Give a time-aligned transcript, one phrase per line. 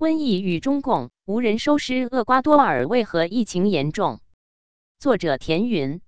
[0.00, 4.20] 瘟疫与中共无人收尸，厄瓜多尔为何疫情严重？
[4.98, 6.00] 作者田云。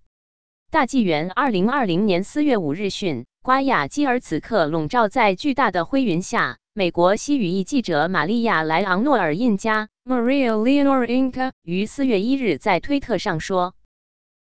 [0.70, 6.56] 大纪元二零二零年四月五日讯，瓜亚基尔此刻笼罩在巨大的灰云下。
[6.72, 13.74] 美国西语裔记者玛利亚莱昂诺尔印加 （Maria Leonor Inca） 于四月一日在推特上说，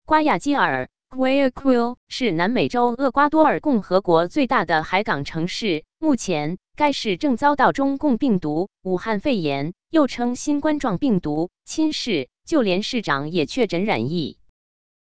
[0.05, 5.85] 瓜亚基尔 （Guayaquil） 是南美洲厄瓜多尔共和国最大的海港城市。
[5.99, 14.39] 目前，该市正遭到中共病毒武汉肺炎（又称新冠状病毒）侵蚀，就连市长也确诊染疫。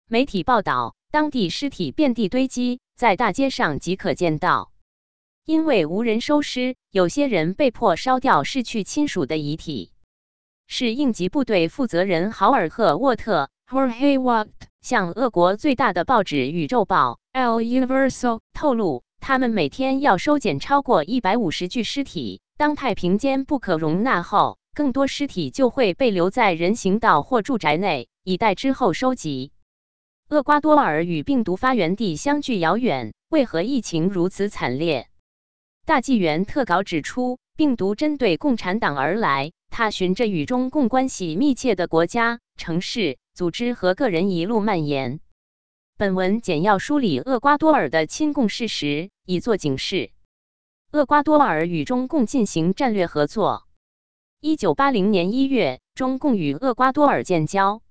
[0.09, 0.95] 媒体报道。
[1.13, 4.73] 当地尸体遍地堆积，在大街上即可见到。
[5.45, 9.93] 因为无人收尸，有些人被迫烧掉逝去亲属的遗体。
[10.67, 14.49] 是应急部队负责人豪尔赫沃特 （Jorge Watt）
[14.81, 22.41] 向俄国最大的报纸《宇宙报》（El Universal） 透露，他们每天要收捡超过一百五十具尸体。
[22.57, 29.53] 当太平间不可容纳后，更多尸体就会被留在人行道或住宅内，以待之后收集。
[30.29, 35.07] 厄瓜多尔与病毒发源地相距遥远，为何疫情如此惨烈？
[35.87, 45.21] 大纪元特稿指出，病毒针对共产党而来，它循着与中共关系密切的国家、城市、组织和个人一路蔓延。
[46.03, 50.11] 本文简要梳理厄瓜多尔的亲共事实，以作警示。
[50.91, 53.69] 厄瓜多尔与中共进行战略合作。
[54.41, 57.83] 一九八零年一月，中共与厄瓜多尔建交。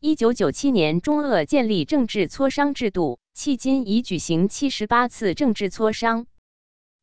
[0.00, 6.26] 一九九七年，中俄建立政治磋商制度，迄今已举行七十八次政治磋商。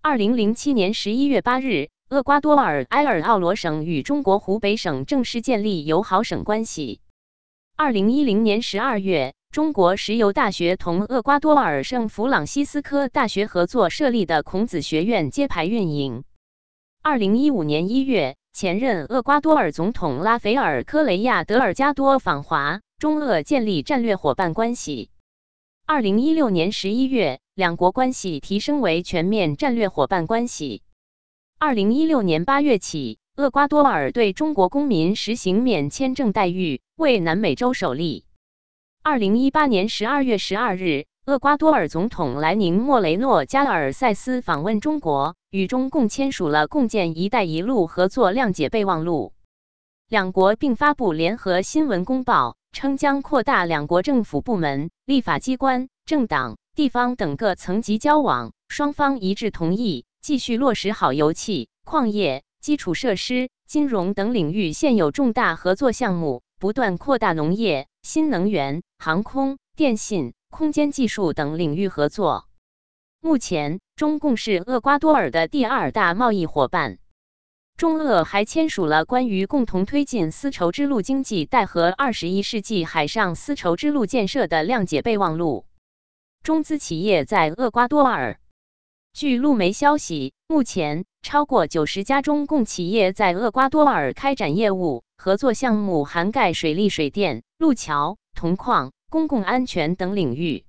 [0.02, 7.00] 二零零七年十一月八日，厄瓜多尔埃尔奥罗省与中国湖北省正式建立友好省关系。
[7.78, 16.24] 二零一零年十二月，中国石油大学同厄瓜多尔圣弗朗西斯科大学合作设立的孔子学院揭牌运营。
[17.04, 18.36] 二零一五年一月。
[18.52, 25.10] 前任厄瓜多尔总统拉斐尔·科雷亚·德尔加多访华，中俄建立战略伙伴关系。
[25.86, 30.82] 二零一六年十一月，两国关系提升为全面战略伙伴关系。
[31.60, 38.26] 二零一六年八月起，厄瓜多尔对中国公民实行免签证待遇，为南美洲首例。
[39.06, 41.08] 二零一八年十二月十二日。
[41.26, 49.34] 厄瓜多尔总统莱宁·莫雷诺·加尔塞斯访问中国，与中共签署了共建“一带一路”合作谅解备忘录。
[50.08, 58.54] 两国并发布联合新闻公报，称将扩大两国政府部门、立法机关、政党、地方等各层级交往。
[58.70, 70.34] 双方一致同意继续落实好油气、矿业、基础设施、金融等领域现有重大合作项目，不断扩大农业、新能源、航空、电信。
[70.50, 72.48] 空间技术等领域合作。
[73.20, 77.00] 目前，中共是厄瓜多尔的第二大贸易伙伴。
[77.76, 85.66] 中俄还签署了关于共同推进丝绸之路经济带和二十一世纪海上丝绸之路建设的谅解备忘录。
[86.44, 88.40] 中资企业在厄瓜多尔。
[89.14, 98.92] 据路媒消息，目前超过九十家中共企业在厄瓜多尔开展业务，合作项目涵盖水利、水电、路桥、铜矿。
[99.12, 100.66] 公共安全等领域，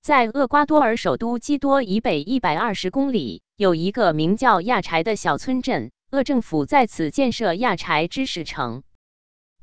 [0.00, 5.90] 在厄瓜多尔首都基多以北一百二十公里，有一个名叫亚柴的小村镇。
[6.12, 8.84] 厄政府在此建设亚柴知识城。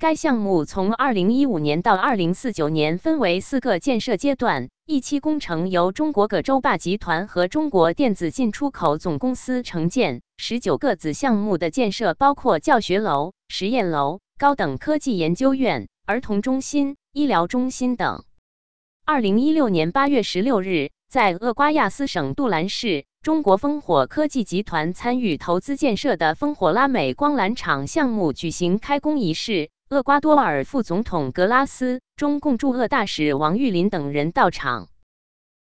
[0.02, 10.24] 该项目从二零一五年到二零四九年分为四个建设阶段，一期工程由中国葛洲坝集团和中国电子进出口总公司承建。
[10.38, 16.96] 十九个子项目的建设包括教学楼、实验楼、高等科技研究院、儿童中心。
[17.14, 18.24] 医疗中心等。
[19.06, 29.70] 二零一六年八月十六日，在厄瓜亚斯省杜兰市，中国烽火科技集团参与投资建设的烽火拉美光缆厂项目举行开工仪式。
[29.92, 34.88] 厄瓜多尔副总统格拉斯、中共驻厄大使王玉林等人到场。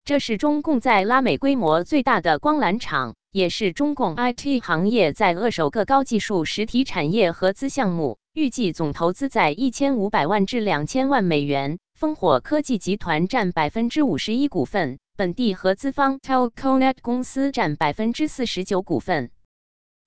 [0.05, 8.19] 这是中共在拉美规模最大的光缆厂，也是中共 IT 行业在厄首个高技术实体产业合资项目。
[8.33, 11.79] 预计总投资在一千五百万至两千万美元。
[11.99, 19.31] 烽火科技集团占百分之五十一股份，本地合资方 Telconet 公司占百分之四十九股份。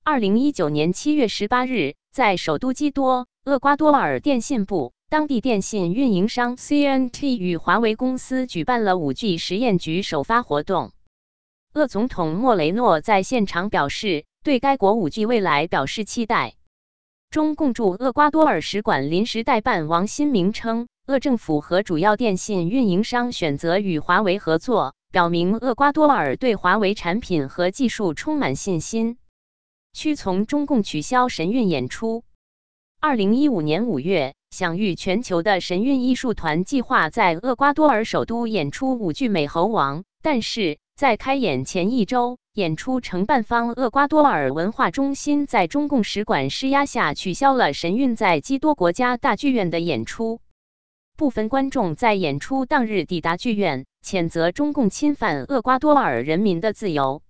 [0.04, 10.92] 二零一九年七月十八日，在首都基多，厄瓜多尔电信部、当地电信运营商 CNT 与华为公司举办了五 G 实验局首发活动。
[11.74, 16.54] 厄总统莫雷诺在现场表示，对该国五 G 未来表示期待。
[17.30, 29.18] 中共驻厄瓜多尔使馆临时代办王新明称，厄政府和主要电信运营商选择与华为合作，表明厄瓜多尔对华为产品和技术充满信心。
[29.92, 32.22] 屈从中共取消神韵演出。
[33.04, 50.38] 二零一五年五月，享誉全球的神韵艺术团计划在厄瓜多尔首都演出舞剧《美猴王》，但是在开演前一周，演出承办方厄瓜多尔文化中心在中共使馆施压下取消了神韵在基多国家大剧院的演出。
[51.16, 57.20] 部分观众在演出当日抵达剧院，谴责中共侵犯厄瓜多尔人民的自由。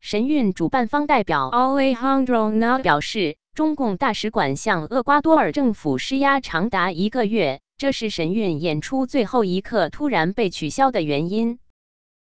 [0.00, 3.36] 神韵主办方代表 Alejandro Na 表示。
[3.56, 11.58] 中共大使馆向厄瓜多尔政府施压长达一个月，这是神韵演出最后一刻突然被取消的原因。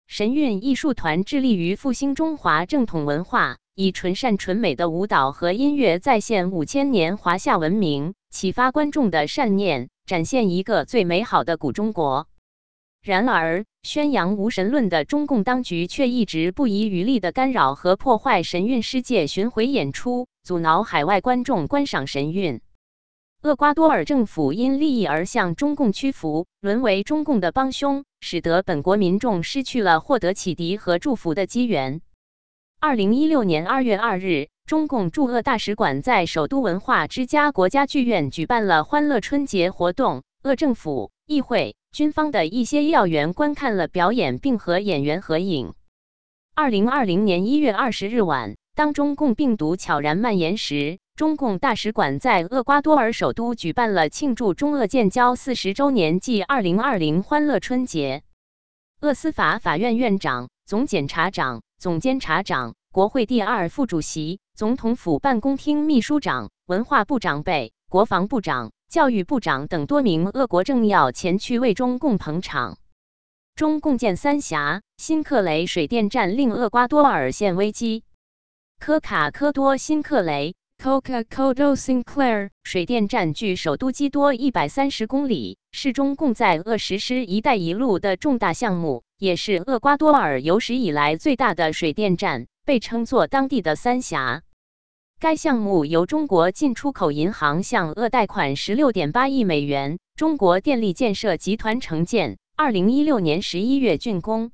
[0.07, 12.27] 神韵艺术团致力于复兴中华正统文化，以纯善纯美的舞蹈和音乐再现五千年华夏文明，启发观众的善念，展现一个最美好的古中国。
[13.03, 20.27] 然而，宣扬无神论的中共当局却一直不遗余力地干扰和破坏神韵世界巡回演出。
[20.49, 22.61] 阻挠海外观众观赏神韵。
[23.43, 32.01] 厄瓜多尔政府因利益而向中共屈服，沦为中共的帮凶，使得本国民众失去了获得启迪和祝福的机缘。
[32.79, 40.23] 二零一六年二月二日，中共驻鄂大使馆在首都文化之家国家剧院举办了欢乐春节活动。
[40.41, 45.75] 鄂政府、议会、军方的一些要员观看了表演，并和演员合影。
[46.55, 48.55] 二零二零年一月二十日晚。
[48.75, 58.23] 当中共病毒悄然蔓延时，中共大使馆在厄瓜多尔首都举办了庆祝中俄建交四十周年暨二零二零欢乐春节。
[59.01, 72.77] 厄司法法院院长、总检察长、总监察长、国会第二副主席、总统府办公厅秘书长、文化部长辈、国防部长、教育部长等多名俄国政要前去为中共捧场。
[73.55, 78.03] 中共建三峡新克雷水电站令厄瓜多尔陷危机。
[78.79, 94.43] 科卡科多新克雷 （Coca-Cola Sinclair） 水电站距首都基多一百三十公里，是中共在鄂实施“一带一路”的重大项目，也是厄瓜多尔有史以来最大的水电站，被称作当地的三峡。
[95.19, 104.53] 该项目由中国进出口银行向鄂贷款十六点八亿美元，中国电力建设集团承建，二零一六年十一月竣工。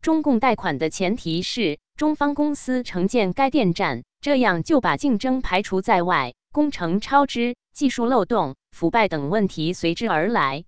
[0.00, 1.78] 中共贷款的前提是。
[1.96, 10.64] 中方公司承建该电站，这样就把竞争排除在外，工程超支、技术漏洞、腐败等问题随之而来。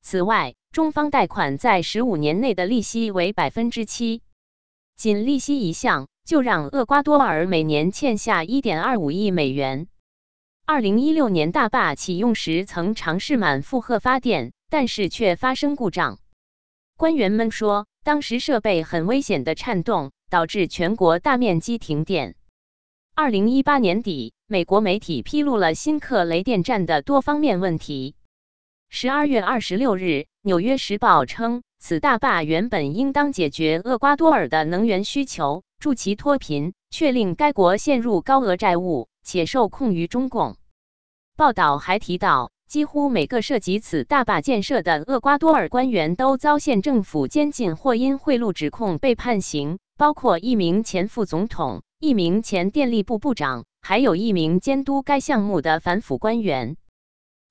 [0.00, 4.22] 此外，中方贷款在十五年内的利息为百分之七，
[4.96, 9.88] 仅利息一项就让厄瓜多尔每年欠下一点二五亿美元。
[10.66, 16.18] 二零一六年大坝启用时曾尝试满负荷发电，但是却发生故障。
[16.96, 20.12] 官员们说，当时设备很危险的颤动。
[20.34, 22.34] 导致全国大面积停电。
[23.14, 28.16] 二零一八年底，美国媒体披露了新克雷电站的多方面问题。
[28.88, 30.02] 十二月二十六日，
[30.42, 40.56] 《纽约时报》称，此大坝原本应当解决厄瓜多尔的能源需求，助其脱贫，却令该国陷入高额债务，且受控于中共。
[41.36, 49.78] 报道还提到，几乎每个涉及此大坝建设的厄瓜多尔官员都遭县政府监禁或因贿赂指控被判刑。
[49.96, 56.76] 包括一名前副总统、一名前电力部部长，还有一名监督该项目的反腐官员。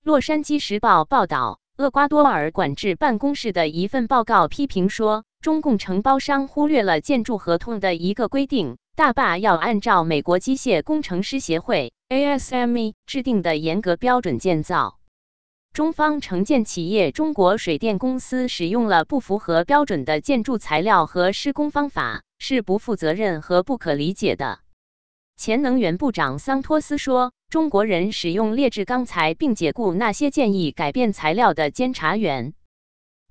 [0.03, 14.97] 洛杉矶时报报道，厄瓜多尔管制办公室的一份报告批评说，中共承包商忽略了建筑合同的一个规定：大坝要按照美国机械工程师协会 （ASME） 制定的严格标准建造。
[15.73, 24.59] 中方承建企业中国水电公司使用了不符合标准的建筑材料和施工方法，是不负责任和不可理解的。
[25.35, 32.53] 前能源部长桑托斯说：“中国人使用劣质钢材，并解雇那些建议改变材料的监察员。”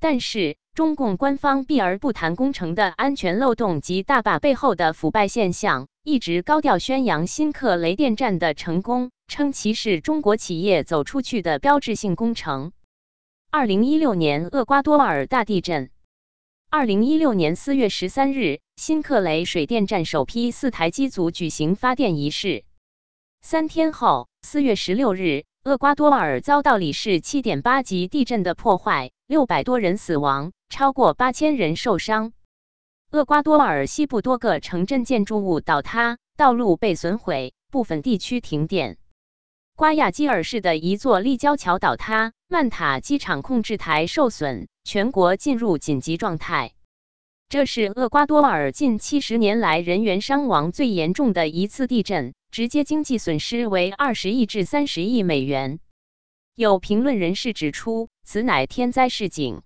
[0.01, 9.11] 但是，中共官方避而不谈工程的安全漏洞及大坝背后的腐败现象，一直高调宣扬新克雷电站的成功。
[9.29, 12.73] 称其是中国企业走出去的标志性工程。
[13.51, 15.91] 二零一六年厄瓜多尔大地震。
[16.69, 22.65] 二零一六年四月十三日，新克雷水电站首批四台机组举行发电仪式。
[23.41, 32.33] 三天后，四月十六日，厄瓜多尔遭到里氏七点八级地震的破坏，六百多人死亡，超过八千人受伤。
[33.13, 38.99] 厄瓜多尔西部多个城镇建筑物倒塌，道路被损毁，部分地区停电。
[39.77, 46.73] 瓜亚基尔市的一座立交桥倒塌，曼塔机场控制台受损，全国进入紧急状态。
[47.53, 55.79] 这是厄瓜多尔近七十年来人员伤亡最严重的一次地震，直接经济损失为二十亿至三十亿美元。
[56.55, 59.61] 有评论人士指出，此乃天灾示警。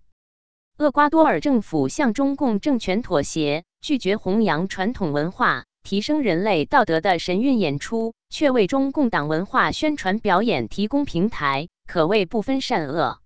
[0.79, 13.21] 厄瓜多尔政府向中共政权妥协，拒绝弘扬传统文化、提升人类道德的神韵演出，却为中共党文化宣传表演提供平台，可谓不分善恶。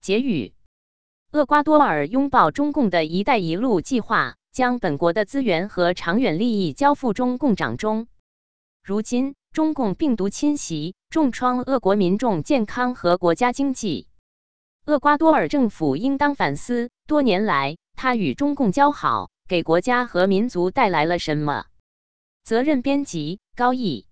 [0.00, 0.54] 结语。
[1.32, 8.06] 厄瓜多尔拥抱中共的一带一路计划，将本国的资源和长远利益交付中共掌中。
[8.84, 14.08] 如今，中共病毒侵袭，重创俄国民众健康和国家经济。
[14.84, 21.64] 厄瓜多尔政府应当反思，多年来他与中共交好，给国家和民族带来了什么？
[22.44, 24.06] 责任编辑：高毅。